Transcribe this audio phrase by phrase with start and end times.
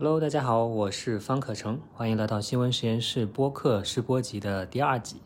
[0.00, 5.20] Hello，大家好，我是方可成，欢迎来到新闻实验室播客试播集的第二集。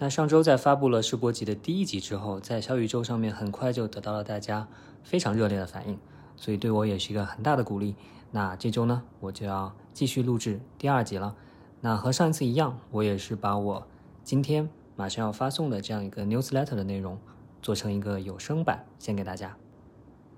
[0.00, 4.66] 那上周在发布了试播集的第一集之后，在小宇宙上面很快就得到了大家
[5.04, 5.96] 非常热烈的反应，
[6.34, 7.94] 所以对我也是一个很大的鼓励。
[8.32, 11.36] 那这周呢，我就要继续录制第二集了。
[11.80, 13.86] 那和上一次一样，我也是把我
[14.24, 17.16] 今天马上要发送的这样一个 newsletter 的内容
[17.62, 19.56] 做成一个有声版，献给大家。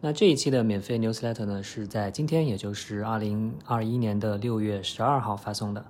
[0.05, 5.83] 那这一期的免费 newsletter 呢，是在今天，也就是二零二一年的六月十二号发送的。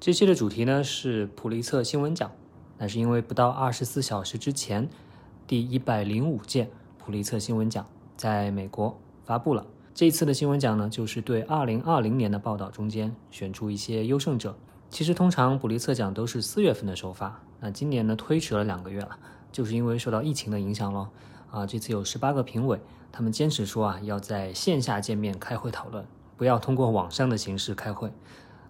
[0.00, 2.28] 这期的主题呢是普利策新闻奖。
[2.78, 4.88] 那是因为不到二十四小时之前，
[5.46, 9.64] 第一百零五届普利策新闻奖在美国发布了。
[9.94, 14.58] 这一次的新闻奖呢，就是对二零二零年的报道中间选出一些优胜者。
[14.90, 19.16] 其实通常普利策奖都是四月份的首发，那今年呢推迟了两个月了，
[19.52, 21.08] 就是因为受到疫情的影响咯。
[21.54, 22.80] 啊，这次有十八个评委。
[23.12, 26.04] 他们坚持说啊，要在线下见面开会讨论，
[26.36, 28.12] 不要通过网上的形式开会。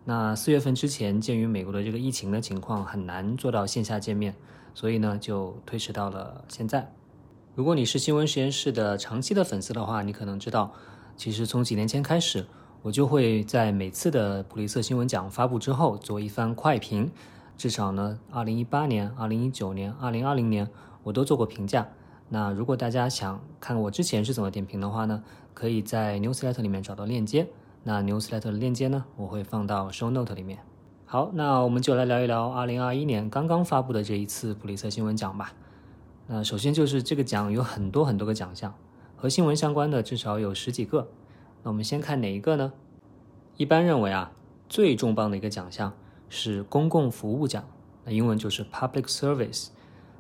[0.05, 4.37] 那四月份之前，鉴于美国的这个疫情的情况，很难做到线下见面，
[4.75, 6.93] 所以呢，就推迟到了现在。
[7.55, 10.75] 如果你是新闻实验室的长期的粉丝的话，你可能知道，
[11.17, 12.47] 其实从几年前开始，
[12.83, 17.11] 我就会在每次的普利策新闻奖发布之后做一番快评，
[17.57, 20.69] 至少呢，二零一八年、二零一九年、二零二零年，
[21.03, 21.89] 我都做过评价。
[22.35, 25.23] 那如果大家想看我之前是怎么点评的话呢，
[25.55, 27.47] 可以在 newsletter 里面找到链接。
[27.85, 30.59] 那 newsletter 的链接呢，我会放到 show note 里面。
[31.07, 35.53] 好，那我们就来聊一聊2021年刚刚发布的这一次普利策新闻奖吧。
[36.27, 38.75] 那首先就是这个奖有很多很多个奖项，
[39.15, 41.07] 和新闻相关的至少有十几个。
[41.63, 42.73] 那我们先看哪一个呢？
[43.57, 44.33] 一般认为啊，
[44.69, 45.93] 最重磅的一个奖项
[46.29, 47.63] 是公共服务奖，
[48.05, 49.69] 那英文就是 public service。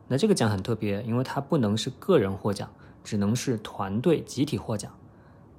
[0.08, 2.68] 那这个奖很特别，因为它不能是个人获奖，
[3.02, 4.92] 只能是团队集体获奖。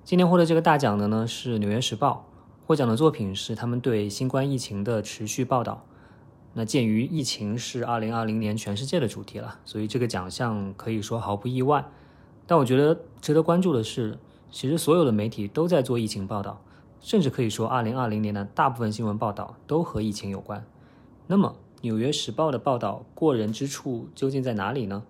[0.04, 2.28] 今年获得这个大奖的呢是《纽约时报》，
[2.68, 5.84] 获奖的作品是他们对新冠疫情的持续报道。
[6.54, 11.86] 那鉴于疫情是2020年全世界的主题了，所以这个奖项可以说毫不意外。
[12.48, 14.18] 但我觉得值得关注的是，
[14.52, 16.62] 其实所有的媒体都在做疫情报道，
[17.02, 20.66] 甚至可以说2020年的大部分新闻报道都和疫情有关。
[21.28, 25.04] 那么，《纽约时报》的报道过人之处究竟在哪里呢？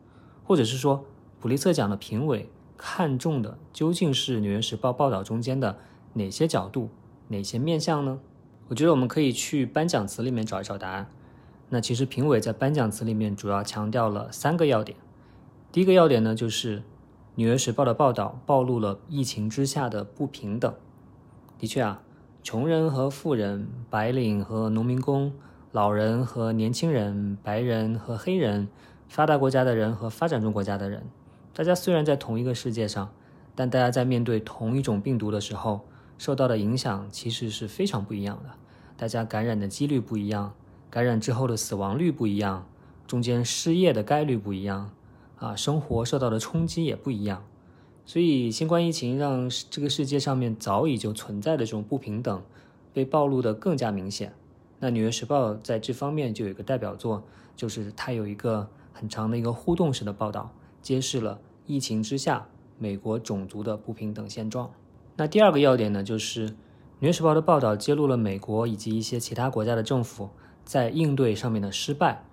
[0.44, 1.06] 或者是说，
[1.40, 2.50] 普利策奖的评委？
[2.76, 5.78] 看中的究竟是《纽约时报》报道中间的
[6.16, 6.90] 哪些角度、
[7.30, 8.20] 哪些面向呢？
[8.68, 11.10] 我觉得我们可以去颁奖词里面找一找答案。
[11.70, 14.98] 那其实评委在颁奖词里面主要强调了三个要点。
[15.72, 16.80] 第一个要点呢，就是
[17.36, 20.74] 《纽约时报》的报道暴露了疫情之下的不平等。
[21.58, 22.02] 的确啊，
[22.44, 25.32] 穷人和富人、白领和农民工、
[25.76, 28.70] 老人和年轻人、白人和黑人、
[29.10, 31.04] 发达国家的人和发展中国家的人。
[31.54, 33.12] 大家虽然在同一个世界上，
[33.56, 35.82] 但大家在面对同一种病毒的时候，
[36.18, 38.52] 受到的影响其实是非常不一样的。
[38.96, 40.54] 大家感染的几率不一样，
[40.90, 42.66] 感染之后的死亡率不一样，
[43.06, 44.92] 中间失业的概率不一样，
[45.40, 47.44] 啊，生活受到的冲击也不一样。
[48.06, 52.42] 所以，新冠疫情让这个世界上面早已就存在的这种不平等，
[52.94, 54.34] 被暴露的更加明显。
[54.80, 57.24] 那《纽约时报》在这方面就有一个代表作，
[57.56, 60.52] 就是它有一个很长的一个互动式的报道。
[60.82, 62.48] 揭示了疫情之下
[62.78, 64.70] 美国种族的不平等现状。
[65.16, 66.50] 那第二个要点呢，就是
[67.00, 70.30] 《纽约时报》的报道揭露了美国以及一些其他国家的政府
[70.64, 72.24] 在应对上面的失败。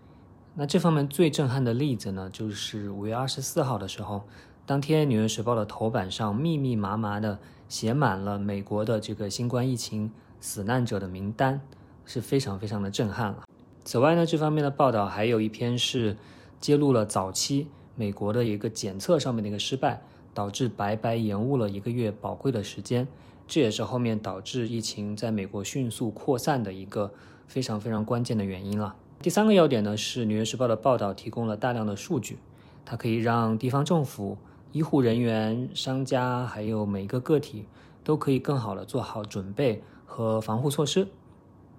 [0.54, 4.24] 那这方面最震撼的例子呢，就是五月二十四号的时候，
[4.66, 7.38] 当天《纽约时报》的头版上密密麻麻的
[7.70, 11.62] 写满了美国的这个新冠疫情死难者的名单，
[12.04, 13.44] 是非常非常的震撼了。
[13.84, 16.16] 此外呢，这方面的报道还有一篇是
[16.60, 17.68] 揭露了早期。
[17.94, 20.02] 美国的一个检测上面的一个失败，
[20.32, 23.06] 导致白白延误了一个月宝贵的时间，
[23.46, 27.12] 这也是后面导致疫情在美国迅速扩散的一个
[27.46, 28.96] 非常非常关键的原因了。
[29.20, 32.38] 第三个要点呢，是《纽约时报》的报道提供了大量的数据，
[32.86, 34.38] 它可以让地方政府、
[34.72, 37.66] 医护人员、商家还有每一个个体
[38.02, 41.06] 都可以更好的做好准备和防护措施。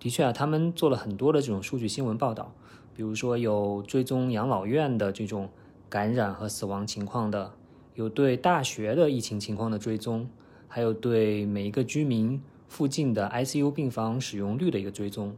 [0.03, 2.53] 的确啊，他们做了很多的这种数据新闻报道，
[2.93, 5.49] 比如说有追踪养老院的这种。
[5.89, 7.53] 感染和死亡情况的，
[7.93, 10.27] 有对大学的疫情情况的追踪，
[10.67, 15.35] 还有对每一个居民附近的 ICU 病房使用率的一个追踪。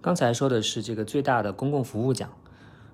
[0.00, 2.30] 刚才说的是这个最大的公共服务奖，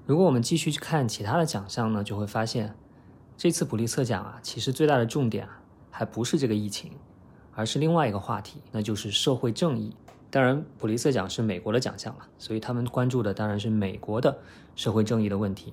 [0.06, 2.74] 如果我们继续去看其他的奖项呢，就会发现，
[3.36, 5.60] 这次普利策奖啊，其实最大的重点啊，
[5.90, 6.92] 还不是这个疫情，
[7.52, 9.94] 而是另外一个话题，那就是社会正义。
[10.30, 14.38] 当然，普利策奖是美国的奖项了，所以他们关注的当然是美国的
[14.76, 15.72] 社会正义的问题。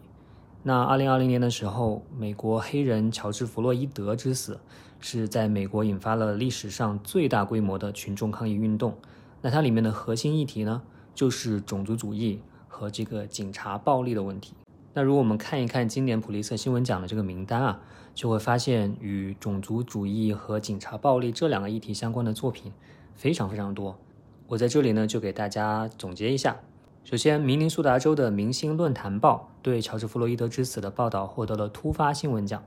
[0.63, 4.59] 那二零二零年的时候，美国黑人乔治·弗洛伊德之死
[4.99, 8.97] 是在美国引发了历史上最大规模的群众抗议运动。
[9.43, 10.81] 那它里面的核心议题呢，
[11.13, 14.55] 就是种族主义和这个警察暴力的问题。
[14.95, 17.79] 那如果我们看一看今年普利策新闻奖的这个名单啊，
[18.15, 22.73] 就会发现与种族主义和警察暴力这两个议题相关的作品
[23.13, 23.99] 非常非常多。
[24.49, 26.55] 我在这里呢，就给大家总结一下。
[27.03, 32.63] 首先，明尼苏达州的《明星论坛报》对乔治·弗洛伊德之死的报道获得了突发新闻奖。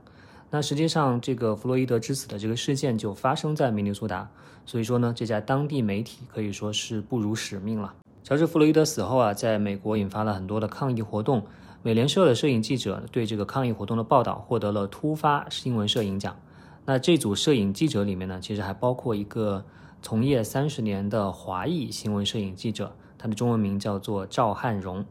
[0.51, 4.29] 那实际上，这个弗洛伊德之死的这个事件就发生在明尼苏达，
[4.63, 7.95] 所以说呢，这家当地媒体可以说是不辱使命了。
[8.23, 11.41] 乔治·弗洛伊德死后啊，在美国引发了很多的抗议活动。
[11.81, 16.39] 美联社的摄影记者对这个抗议活动的报道获得了突发新闻摄影奖。
[16.85, 19.65] 那这组摄影记者里面呢，其实还包括一个
[20.01, 22.95] 从业三十年的华裔新闻摄影记者。
[23.17, 25.05] 他的中文名叫做赵汉荣，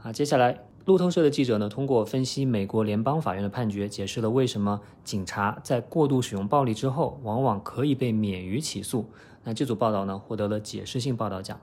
[0.00, 9.06] 啊，接下来路透社的记者呢，通过分析美国联邦法院的判决，解释了为什么警察在过度使用暴力之后，往往可以被免于起诉。
[9.42, 11.58] 那这组报道呢，获得了解释性报道奖。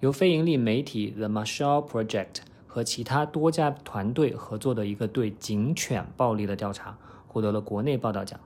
[0.00, 8.38] 由非盈利媒体 The Marshall Project 和其他多家团队合作的一个对警犬暴力的调查，获得了国内报道奖。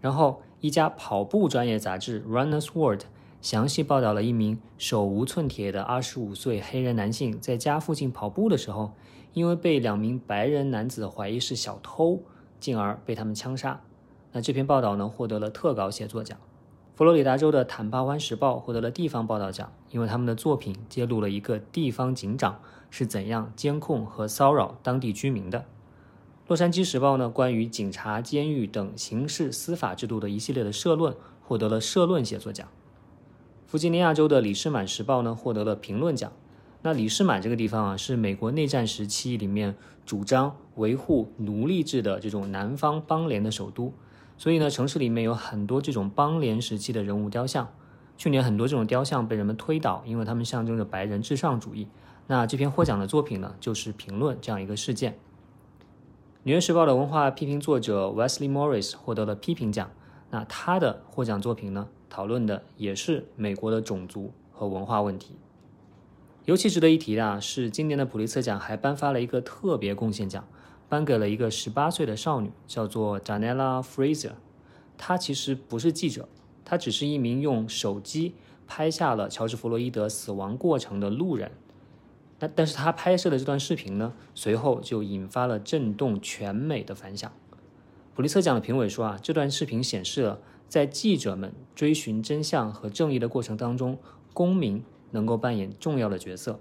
[0.00, 3.02] 然后，一家跑步专业杂志 Runner's World。
[3.40, 8.90] 详细报道了一名手无寸铁的二十五岁黑人男性在家附近跑步的时候，
[9.32, 12.22] 因为被两名白人男子怀疑是小偷，
[12.58, 13.80] 进而被他们枪杀。
[14.32, 16.36] 那这篇报道呢，获得了特稿写作奖。
[16.96, 22.60] 佛罗里达州的坦帕湾时报获得了地方报道奖，因为他们的作品揭露了一个地方警长
[22.90, 25.66] 是怎样监控和骚扰当地居民的。
[26.48, 31.12] 洛杉矶时报呢，关于警察、监狱等刑事司法制度的一系列的社论，
[31.42, 32.68] 获得了社论写作奖。
[33.66, 36.30] 弗吉尼亚州的《李士满时报》呢获得了评论奖。
[36.82, 43.92] 那李士满这个地方啊，是美国内战时期里面主张维护奴隶制的这种南方邦联的首都，
[44.38, 47.68] 所以呢，城市里面有很多这种邦联时期的人物雕像。
[48.16, 51.88] 去年很多这种雕像被人们推倒，因为他们象征着白人至上主义。
[52.28, 55.12] 那这篇获奖的作品呢，就是评论这样一个事件。
[56.46, 59.90] 《纽约时报》的文化批评作者 Wesley Morris 获得了批评奖。
[60.30, 61.88] 那他的获奖作品呢？
[62.08, 65.34] 讨论的也是美国的种族和文化问题。
[66.44, 70.46] 尤其值得一提的啊，是今年的普利策奖还颁发了一个特别贡献奖，
[70.88, 74.34] 颁给了一个十八岁的少女，叫做 Janella Fraser。
[74.96, 76.28] 她其实不是记者，
[76.64, 78.36] 她只是一名用手机
[78.68, 81.50] 拍下了乔治·弗洛伊德死亡过程的路人。
[82.38, 87.32] 但但是她拍摄的这段视频呢，随后就引发了震动全美的反响。
[88.14, 90.40] 普利策奖的评委说啊，这段视频显示了。
[90.68, 93.98] 在记者们追寻真相和正义的过程当中，
[94.34, 96.58] 公民能够扮演重要的角色。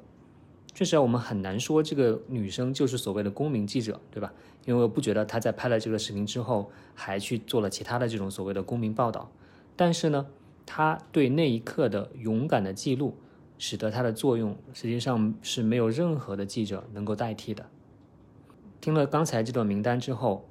[0.75, 4.31] 确实啊，我们很难说这个女生就是所谓的公民记者，对吧？
[4.65, 9.31] 因为我不觉得她在拍了这个视频之后，还去做了其他的这种所谓的公民报道。
[9.75, 10.27] 但是呢，
[10.67, 13.17] 她对那一刻的勇敢的记录，
[13.57, 17.65] 使得它的作用实际上是没有任何的记者能够代替的。
[18.81, 20.47] 听了刚才这段名单之后，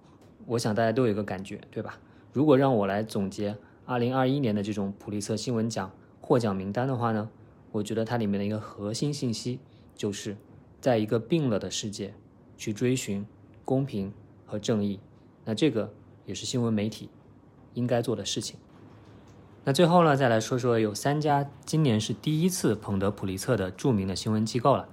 [0.46, 1.98] 我想大家都有一个感觉，对吧？
[2.32, 3.56] 如果让我来总结
[3.86, 7.30] 2021年的这种普利策新闻奖获奖名单的话呢，
[7.70, 9.60] 我觉得它里面的一个核心信息
[9.94, 10.36] 就是，
[10.80, 12.14] 在一个病了的世界，
[12.56, 13.24] 去追寻
[13.64, 14.12] 公平
[14.46, 14.98] 和正义。
[15.44, 15.92] 那这个
[16.24, 17.10] 也是新闻媒体
[17.74, 18.58] 应该做的事情。
[19.66, 24.86] 那最后呢，再来说说有三家今年是第一次捧得普利策的著名的新闻机构了。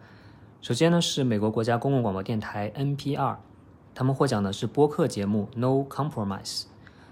[0.62, 3.36] 首先呢，是美国国家公共广播电台 NPR，
[3.93, 6.63] 他们获奖的是播客节目 No Compromise。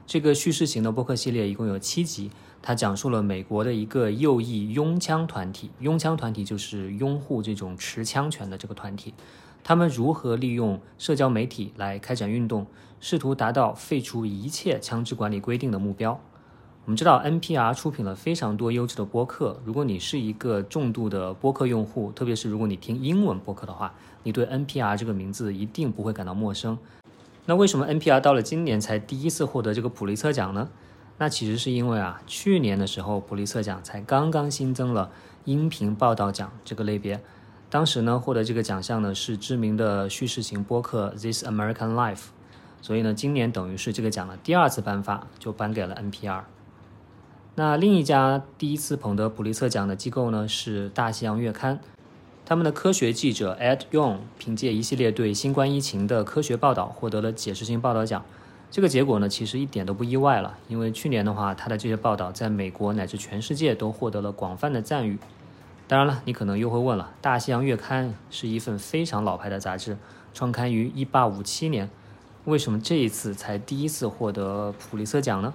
[0.07, 2.31] 这个叙事型的播客系列一共有七集，
[2.61, 9.13] 它讲述了美国的一个右翼拥枪团体，拥枪团体就是拥护这种持枪权的这个团体，
[9.65, 12.65] 他们如何利用社交媒体来开展运动，
[13.01, 16.21] 试图达到废除一切枪支管理规定的目标。
[16.89, 23.93] 我们知道 NPR 出品了非常多优质的播客，如果你是一个重度的播客用户，特别是如果你听英文播客的话，
[24.23, 26.79] 你对 NPR 这个名字一定不会感到陌生。
[27.45, 30.67] 那为什么 NPR 到了今年才第一次获得这个普利策奖呢？
[31.19, 35.11] 那其实是因为啊，去年的时候普利策奖才刚刚新增了
[35.45, 37.21] 音频报道奖这个类别，
[37.69, 42.29] 当时呢获得这个奖项呢是知名的叙事型播客 This American Life，
[42.81, 46.41] 所以呢今年等于是这个奖的第二次颁发，就颁给了 NPR。
[47.59, 51.77] 那另一家第一次捧得普利策奖的机构呢是大西洋月刊。
[52.45, 58.23] 他们的科学记者 Ed Yong 凭借一系列对新冠疫情的科学报道，获得了解释性报道奖。
[58.71, 65.19] 这个结果呢，其实一点都不意外了，因为去年的话，他的这些报道在美国乃至全世界都获得了广泛的赞誉。
[65.85, 69.97] 当然了，你可能又会问了，大西洋月刊是一份非常老牌的杂志，
[70.33, 71.89] 创刊于1857年。
[72.45, 75.53] 为什么这一次才第一次获得普利策奖呢？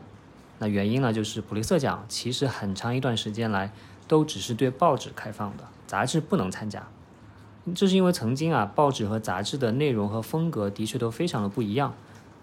[0.65, 3.71] 那原因呢，就是普利策奖其实很长一段时间来
[4.09, 6.89] 都只是对报纸开放的，杂志不能参加。
[7.75, 11.93] 这是因为曾经啊，报纸和杂志的内容和风格的确都非常的不一样。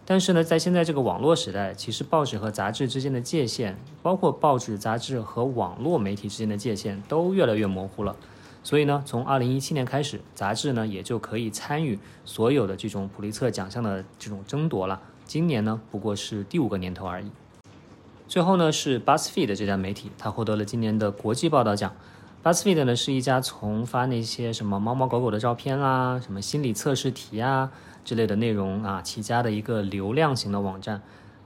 [0.06, 8.16] 但是呢，在现在这个网络时代，其实报纸和杂志之间的界限，包括报纸、杂志和网络媒体之间的界限，都越来越模糊了。
[8.62, 15.02] 所以呢，从二零一七年开始，杂志呢也就可以参与所有的这种普利策奖项的这种争夺了。
[15.26, 17.32] 今年呢，不过是第五个年头而已。
[18.32, 21.94] 最后呢，是 BuzzFeed 这家媒体，它获得了今年的国际报道奖。
[22.42, 27.70] BuzzFeed 呢是一家从发那些什么猫猫狗狗的照片啦、什么心理测试题啊
[28.06, 31.02] 之类的内容啊起家的一个流量型的网站。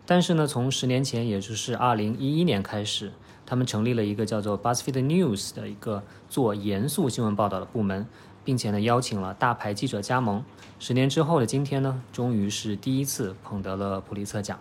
[0.06, 3.12] 但是呢，从十年前，也就是二零一一年开始，
[3.48, 8.06] 他们成立了一个叫做 BuzzFeed News 的一个做严肃新闻报道的部门，
[8.44, 10.44] 并且呢邀请了大牌记者加盟。
[10.78, 14.60] 十年之后的今天呢，终于是第一次捧得了普利策奖。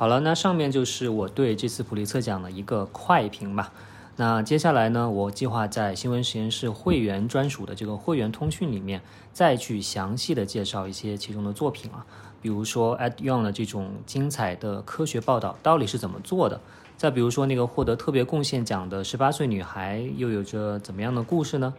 [0.00, 3.70] 好了，那上面就是我对这次普利策奖的一个快评吧。
[4.16, 9.02] 那接下来呢，我计划在新闻实验室会员专属的这个会员通讯里面，
[9.34, 12.06] 再去详细的介绍一些其中的作品啊，
[12.40, 16.58] 比如说 Ed Young 的这种精彩的科学报道到底是怎么做的，
[16.96, 21.74] 再比如说那个获得特别贡献奖的十八岁女孩又有着怎么样的故事呢？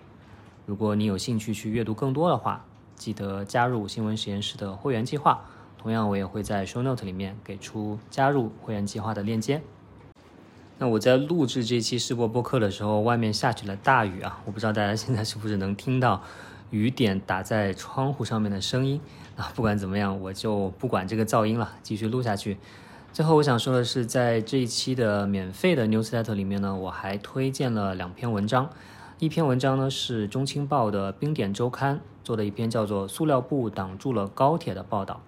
[0.67, 2.63] 如果你有兴趣去阅读更多的话，
[2.95, 5.43] 记得加入新闻实验室的会员计划，
[5.81, 9.61] 同样我也会在 Show Note 里面给出加入会员计划的链接。
[10.77, 14.41] 那我在录制这期试播播客的时候，外面下起了大雨啊！
[14.45, 16.21] 我不知道大家现在是不是能听到
[16.69, 19.01] 雨点打在窗户上面的声音
[19.35, 19.51] 啊？
[19.55, 22.57] 不管怎么样，我就不管这个噪音了，继续录下去。
[23.13, 28.69] 最后我想说的是，在这一期的免费的 newsletter 里面呢，我还推荐了两篇文章。
[29.19, 35.21] 一篇文章呢是中青报的冰点周刊做的一篇叫做《塑料布挡住了高铁》的报道。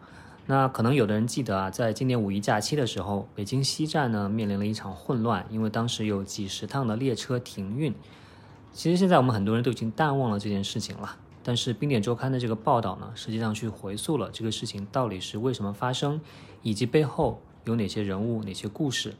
[0.45, 7.93] 那可能有的人记得啊，在今年五一假期的时候，北京西站呢面临了一场混乱，因为当时有几十趟的列车停运。
[8.73, 16.19] 其实现在我们很多人都已经淡忘了这件事情了，但是冰点周刊的这个报道呢，实际上去回溯了这个事情到底是为什么发生，
[16.61, 19.13] 以及背后有哪些人物、哪些故事。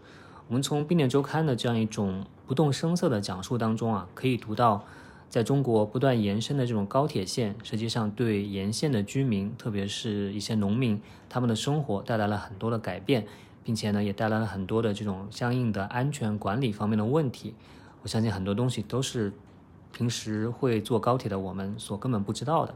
[0.50, 4.84] 我们从冰点周刊的这样一种不动声色的讲述当中啊，可以读到。
[5.34, 13.26] 在中国不断延伸的这种高铁线，实际上对沿线的居民，特别是一些农民，他们的生活带来了很多的改变，
[13.64, 17.56] 并且呢，也带来了很多的这种相应的安全管理方面的问题。
[18.04, 19.34] 我相信很多东西都是
[19.92, 22.76] 平时会坐高铁的我们所根本不知道的。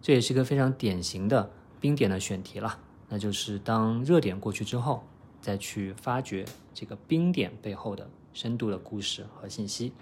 [0.00, 2.80] 这也是一个非常典型的冰点的选题了，
[3.10, 5.04] 那就是当热点过去之后，
[5.40, 6.44] 再去发掘
[6.74, 9.92] 这个冰点背后的深度的故事和信息。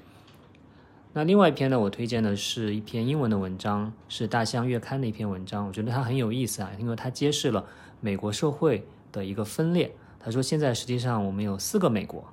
[1.13, 5.67] 那另外一篇呢，我推荐的是一篇英文的文章，是《大象月刊》的一篇文章。
[5.67, 7.67] 我觉得它很有意思啊，因为它揭示了
[8.01, 9.93] 美国社会的一个分裂。
[10.21, 12.25] 他说，现在实际上我们有四个美国。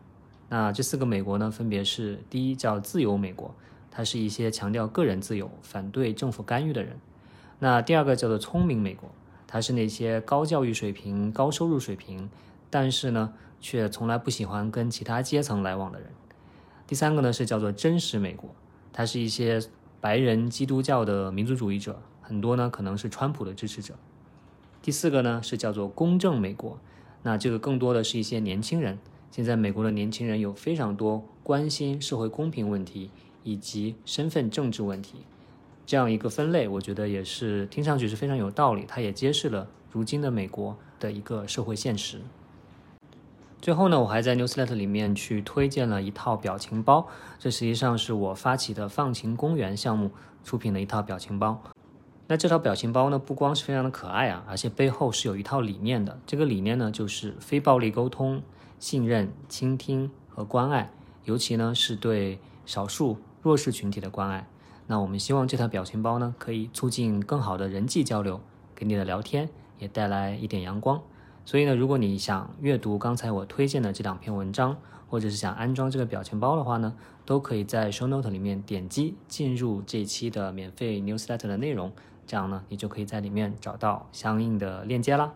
[0.50, 3.52] 那这四个美国呢，分别是：第一叫自由美国，
[3.90, 6.98] 它是一些强调个人自由、反对政府干预的人；
[7.58, 9.10] 那第二个叫做聪明美国，
[9.48, 12.30] 它是那些高教育水平、高收入水平，
[12.70, 16.10] 但是呢，却从来不喜欢跟其他阶层来往的人；
[16.86, 18.54] 第三个呢是叫做真实美国。
[18.98, 19.62] 它是一些
[20.02, 23.94] 白人基督教的民族主义者，很多呢可能是川普的支持者。
[24.82, 26.80] 第四个呢是叫做公正美国，
[27.22, 28.98] 那这个更多的是一些年轻人。
[29.30, 33.12] 现在美国的年轻人有非常多关心社会公平问题
[33.44, 35.18] 以及身份政治问题，
[35.86, 38.84] 这样一个分类，我觉得也是听上去是非常有道理。
[38.88, 42.20] 它也揭示了如今的美国的一个社会现实。
[43.60, 47.08] 最后呢，我还在 newsletter 里面去推荐了一套表情包，
[47.40, 50.12] 这实际上是我发起的放晴公园项目
[50.44, 51.62] 出品的一套表情包。
[52.28, 56.20] 那这套表情包呢，不光是非常的可爱啊，而且背后是有一套理念的。
[56.26, 58.44] 这个理念呢，就是非暴力沟通、
[58.80, 60.92] 信任、倾听和关爱，
[61.26, 64.48] 尤其呢是对少数弱势群体的关爱。
[64.86, 68.40] 那我们希望这套表情包呢，可以促进更好的人际交流，
[68.76, 69.50] 给你的聊天
[69.80, 71.02] 也带来一点阳光。
[71.48, 74.76] 所以呢，如果你想阅读刚才我推荐的这两篇文章，
[75.08, 81.94] 或者是想安装这个表情包的话呢，都可以在 Show Note 里面点击进入这期的免费 Newsletter 的内容，
[82.26, 85.32] 这样呢，你就可以在里面找到相应的链接啦。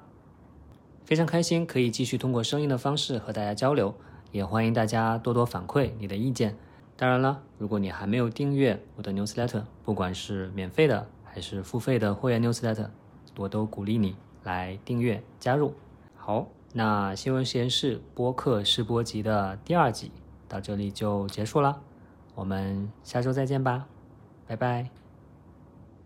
[1.06, 3.96] 非常开心可以继续通过声音的方式和大家交流，
[4.34, 6.58] 也欢迎大家多多反馈你的意见。
[6.98, 12.90] 当然了，如果你还没有订阅我的 Newsletter，不管是免费的还是付费的会员 Newsletter，
[13.38, 15.74] 我都鼓励你来订阅加入。
[16.24, 20.12] 好，那新闻实验室播客试播集的第二集
[20.48, 21.82] 到这里就结束了，
[22.36, 23.88] 我们下周再见吧，
[24.46, 25.01] 拜拜。